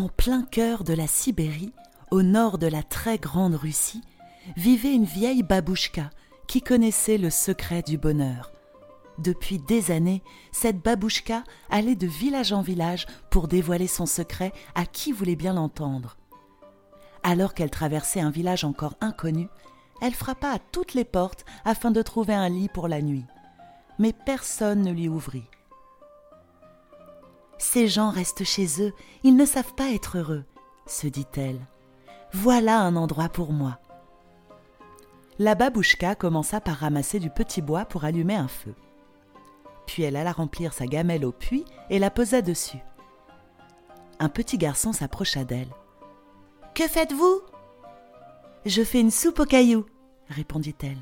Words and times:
plein 0.00 0.42
cœur 0.42 0.84
de 0.84 0.94
la 0.94 1.06
Sibérie, 1.06 1.72
au 2.10 2.22
nord 2.22 2.58
de 2.58 2.66
la 2.66 2.82
très 2.82 3.18
grande 3.18 3.54
Russie, 3.54 4.02
vivait 4.56 4.94
une 4.94 5.04
vieille 5.04 5.42
babouchka 5.42 6.10
qui 6.48 6.62
connaissait 6.62 7.18
le 7.18 7.30
secret 7.30 7.82
du 7.82 7.98
bonheur. 7.98 8.52
Depuis 9.18 9.58
des 9.58 9.90
années, 9.90 10.22
cette 10.50 10.82
babouchka 10.82 11.44
allait 11.70 11.94
de 11.94 12.06
village 12.06 12.52
en 12.52 12.62
village 12.62 13.06
pour 13.30 13.48
dévoiler 13.48 13.86
son 13.86 14.06
secret 14.06 14.52
à 14.74 14.86
qui 14.86 15.12
voulait 15.12 15.36
bien 15.36 15.52
l'entendre. 15.52 16.16
Alors 17.22 17.54
qu'elle 17.54 17.70
traversait 17.70 18.20
un 18.20 18.30
village 18.30 18.64
encore 18.64 18.96
inconnu, 19.00 19.48
elle 20.00 20.14
frappa 20.14 20.48
à 20.48 20.58
toutes 20.58 20.94
les 20.94 21.04
portes 21.04 21.44
afin 21.64 21.90
de 21.90 22.02
trouver 22.02 22.34
un 22.34 22.48
lit 22.48 22.68
pour 22.68 22.88
la 22.88 23.02
nuit. 23.02 23.26
Mais 23.98 24.12
personne 24.12 24.82
ne 24.82 24.90
lui 24.90 25.08
ouvrit. 25.08 25.48
Ces 27.62 27.86
gens 27.86 28.10
restent 28.10 28.42
chez 28.42 28.82
eux, 28.82 28.92
ils 29.22 29.36
ne 29.36 29.46
savent 29.46 29.74
pas 29.74 29.92
être 29.92 30.18
heureux, 30.18 30.42
se 30.84 31.06
dit-elle. 31.06 31.60
Voilà 32.32 32.80
un 32.80 32.96
endroit 32.96 33.28
pour 33.28 33.52
moi. 33.52 33.78
La 35.38 35.54
babouchka 35.54 36.16
commença 36.16 36.60
par 36.60 36.78
ramasser 36.78 37.20
du 37.20 37.30
petit 37.30 37.62
bois 37.62 37.84
pour 37.84 38.02
allumer 38.04 38.34
un 38.34 38.48
feu. 38.48 38.74
Puis 39.86 40.02
elle 40.02 40.16
alla 40.16 40.32
remplir 40.32 40.72
sa 40.72 40.86
gamelle 40.86 41.24
au 41.24 41.30
puits 41.30 41.64
et 41.88 42.00
la 42.00 42.10
posa 42.10 42.42
dessus. 42.42 42.82
Un 44.18 44.28
petit 44.28 44.58
garçon 44.58 44.92
s'approcha 44.92 45.44
d'elle. 45.44 45.72
Que 46.74 46.88
faites-vous? 46.88 47.42
Je 48.66 48.82
fais 48.82 49.00
une 49.00 49.12
soupe 49.12 49.38
aux 49.38 49.46
cailloux, 49.46 49.86
répondit-elle. 50.28 50.98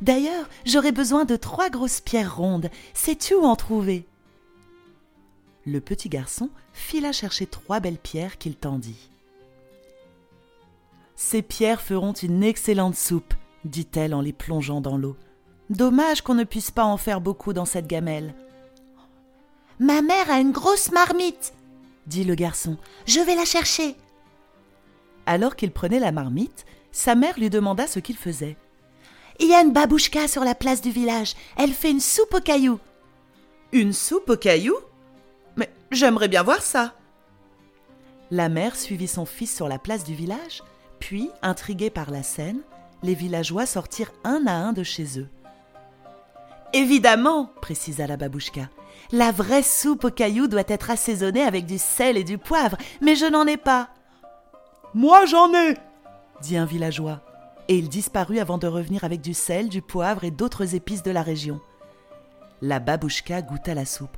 D'ailleurs, 0.00 0.48
j'aurais 0.64 0.92
besoin 0.92 1.24
de 1.24 1.34
trois 1.34 1.70
grosses 1.70 2.00
pierres 2.00 2.36
rondes. 2.36 2.70
Sais-tu 2.94 3.34
où 3.34 3.42
en 3.42 3.56
trouver? 3.56 4.06
Le 5.66 5.80
petit 5.80 6.08
garçon 6.08 6.50
fila 6.72 7.12
chercher 7.12 7.46
trois 7.46 7.80
belles 7.80 7.98
pierres 7.98 8.38
qu'il 8.38 8.56
tendit. 8.56 9.08
Ces 11.16 11.42
pierres 11.42 11.80
feront 11.80 12.12
une 12.12 12.42
excellente 12.42 12.96
soupe, 12.96 13.34
dit-elle 13.64 14.14
en 14.14 14.20
les 14.20 14.32
plongeant 14.32 14.80
dans 14.80 14.96
l'eau. 14.96 15.16
Dommage 15.70 16.22
qu'on 16.22 16.34
ne 16.34 16.44
puisse 16.44 16.70
pas 16.70 16.84
en 16.84 16.96
faire 16.96 17.20
beaucoup 17.20 17.52
dans 17.52 17.64
cette 17.64 17.86
gamelle. 17.86 18.34
Ma 19.78 20.02
mère 20.02 20.30
a 20.30 20.40
une 20.40 20.52
grosse 20.52 20.92
marmite, 20.92 21.54
dit 22.06 22.24
le 22.24 22.34
garçon. 22.34 22.76
Je 23.06 23.20
vais 23.20 23.34
la 23.34 23.44
chercher. 23.44 23.96
Alors 25.26 25.56
qu'il 25.56 25.70
prenait 25.70 26.00
la 26.00 26.12
marmite, 26.12 26.66
sa 26.92 27.14
mère 27.14 27.38
lui 27.38 27.48
demanda 27.48 27.86
ce 27.86 27.98
qu'il 27.98 28.16
faisait. 28.16 28.56
Il 29.40 29.48
y 29.48 29.54
a 29.54 29.62
une 29.62 29.72
babouchka 29.72 30.28
sur 30.28 30.44
la 30.44 30.54
place 30.54 30.80
du 30.80 30.90
village. 30.90 31.34
Elle 31.56 31.72
fait 31.72 31.90
une 31.90 32.00
soupe 32.00 32.34
aux 32.34 32.40
cailloux. 32.40 32.78
Une 33.72 33.92
soupe 33.92 34.30
aux 34.30 34.36
cailloux? 34.36 34.78
J'aimerais 35.94 36.28
bien 36.28 36.42
voir 36.42 36.62
ça. 36.62 36.94
La 38.30 38.48
mère 38.48 38.76
suivit 38.76 39.08
son 39.08 39.26
fils 39.26 39.54
sur 39.54 39.68
la 39.68 39.78
place 39.78 40.04
du 40.04 40.14
village, 40.14 40.62
puis, 40.98 41.30
intrigués 41.42 41.90
par 41.90 42.10
la 42.10 42.22
scène, 42.22 42.60
les 43.02 43.14
villageois 43.14 43.66
sortirent 43.66 44.12
un 44.24 44.46
à 44.46 44.52
un 44.52 44.72
de 44.72 44.82
chez 44.82 45.18
eux. 45.18 45.28
Évidemment, 46.72 47.50
précisa 47.60 48.06
la 48.06 48.16
babouchka, 48.16 48.68
la 49.12 49.30
vraie 49.30 49.62
soupe 49.62 50.04
aux 50.04 50.10
cailloux 50.10 50.48
doit 50.48 50.62
être 50.66 50.90
assaisonnée 50.90 51.42
avec 51.42 51.66
du 51.66 51.78
sel 51.78 52.16
et 52.16 52.24
du 52.24 52.38
poivre, 52.38 52.76
mais 53.00 53.14
je 53.14 53.26
n'en 53.26 53.46
ai 53.46 53.56
pas. 53.56 53.90
Moi 54.94 55.26
j'en 55.26 55.52
ai, 55.52 55.76
dit 56.40 56.56
un 56.56 56.64
villageois, 56.64 57.20
et 57.68 57.76
il 57.76 57.88
disparut 57.88 58.38
avant 58.38 58.58
de 58.58 58.66
revenir 58.66 59.04
avec 59.04 59.20
du 59.20 59.34
sel, 59.34 59.68
du 59.68 59.82
poivre 59.82 60.24
et 60.24 60.30
d'autres 60.30 60.74
épices 60.74 61.02
de 61.02 61.10
la 61.10 61.22
région. 61.22 61.60
La 62.62 62.80
babouchka 62.80 63.42
goûta 63.42 63.74
la 63.74 63.84
soupe. 63.84 64.16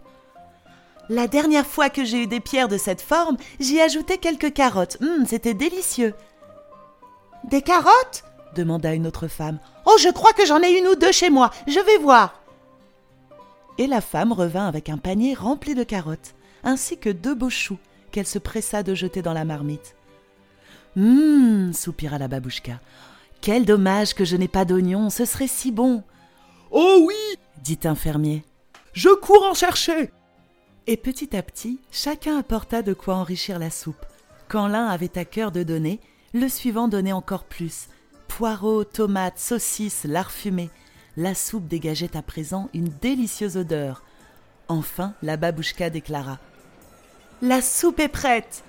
La 1.09 1.29
dernière 1.29 1.67
fois 1.67 1.89
que 1.89 2.05
j'ai 2.05 2.23
eu 2.23 2.27
des 2.27 2.41
pierres 2.41 2.69
de 2.69 2.79
cette 2.79 3.01
forme, 3.01 3.37
j'y 3.61 3.81
ajoutais 3.81 4.19
quelques 4.19 4.53
carottes. 4.53 4.98
Hum, 5.01 5.25
c'était 5.27 5.55
délicieux. 5.55 6.14
Des 7.45 7.63
carottes? 7.63 8.25
demanda 8.57 8.95
une 8.95 9.07
autre 9.07 9.29
femme. 9.29 9.58
Oh, 9.85 9.97
je 10.01 10.08
crois 10.08 10.33
que 10.33 10.47
j'en 10.47 10.63
ai 10.63 10.79
une 10.79 10.89
ou 10.89 10.97
deux 10.97 11.13
chez 11.13 11.30
moi. 11.30 11.51
Je 11.69 11.79
vais 11.79 11.98
voir. 11.98 12.42
Et 13.79 13.86
la 13.86 14.01
femme 14.01 14.33
revint 14.33 14.67
avec 14.67 14.89
un 14.89 14.97
panier 14.97 15.35
rempli 15.35 15.75
de 15.75 15.85
carottes, 15.85 16.35
ainsi 16.64 16.98
que 16.98 17.11
deux 17.11 17.35
beaux 17.35 17.51
choux 17.51 17.79
qu'elle 18.11 18.27
se 18.27 18.39
pressa 18.39 18.83
de 18.83 18.95
jeter 18.95 19.23
dans 19.23 19.35
la 19.35 19.45
marmite. 19.45 19.95
Hum, 20.97 21.73
soupira 21.75 22.19
la 22.19 22.29
babouchka. 22.29 22.80
Quel 23.42 23.67
dommage 23.67 24.14
que 24.14 24.25
je 24.25 24.36
n'ai 24.36 24.48
pas 24.48 24.64
d'oignons, 24.64 25.11
ce 25.11 25.25
serait 25.25 25.47
si 25.47 25.70
bon. 25.70 26.03
Oh 26.70 27.05
oui 27.07 27.39
dit 27.63 27.79
un 27.85 27.95
fermier. 27.95 28.45
Je 28.92 29.09
cours 29.09 29.45
en 29.45 29.55
chercher. 29.55 30.11
Et 30.89 30.97
petit 30.97 31.36
à 31.36 31.42
petit, 31.42 31.80
chacun 31.91 32.39
apporta 32.39 32.83
de 32.83 32.92
quoi 32.92 33.17
enrichir 33.17 33.58
la 33.58 33.70
soupe. 33.70 34.07
Quand 34.47 34.69
l'un 34.69 34.86
avait 34.86 35.19
à 35.19 35.24
cœur 35.24 35.51
de 35.51 35.64
donner, 35.64 36.01
le 36.33 36.48
suivant 36.48 36.86
donnait 36.86 37.13
encore 37.13 37.45
plus. 37.45 37.89
Poireaux, 38.29 38.85
tomates, 38.85 39.39
saucisses, 39.41 40.05
lard 40.05 40.30
fumé. 40.30 40.70
La 41.17 41.35
soupe 41.35 41.67
dégageait 41.67 42.17
à 42.17 42.23
présent 42.23 42.69
une 42.73 42.89
délicieuse 43.01 43.57
odeur. 43.57 44.05
Enfin, 44.69 45.14
la 45.23 45.36
babouchka 45.36 45.91
déclara 45.91 46.39
La 47.42 47.63
soupe 47.63 47.98
est 47.98 48.08
prête 48.08 48.63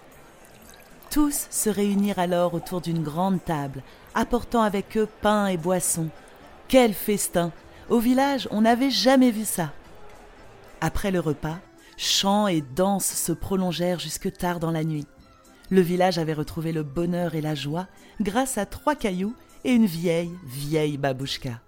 Tous 1.11 1.45
se 1.51 1.69
réunirent 1.69 2.19
alors 2.19 2.55
autour 2.55 2.81
d'une 2.81 3.03
grande 3.03 3.43
table, 3.43 3.83
apportant 4.15 4.63
avec 4.63 4.97
eux 4.97 5.07
pain 5.21 5.47
et 5.47 5.57
boissons. 5.57 6.09
Quel 6.67 6.95
festin 6.95 7.51
Au 7.89 7.99
village, 7.99 8.47
on 8.49 8.61
n'avait 8.61 8.89
jamais 8.89 9.29
vu 9.29 9.45
ça. 9.45 9.71
Après 10.81 11.11
le 11.11 11.19
repas, 11.19 11.59
Chants 11.97 12.47
et 12.47 12.61
danses 12.61 13.11
se 13.11 13.31
prolongèrent 13.31 13.99
jusque 13.99 14.31
tard 14.31 14.59
dans 14.59 14.69
la 14.69 14.83
nuit. 14.83 15.07
Le 15.71 15.81
village 15.81 16.19
avait 16.19 16.33
retrouvé 16.33 16.71
le 16.71 16.83
bonheur 16.83 17.33
et 17.33 17.41
la 17.41 17.55
joie 17.55 17.87
grâce 18.21 18.59
à 18.59 18.67
trois 18.67 18.95
cailloux 18.95 19.35
et 19.63 19.71
une 19.71 19.87
vieille, 19.87 20.31
vieille 20.45 20.97
babouchka. 20.97 21.59